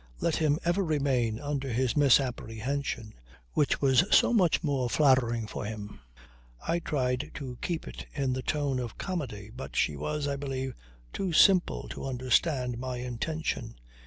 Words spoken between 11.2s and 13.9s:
simple to understand my intention.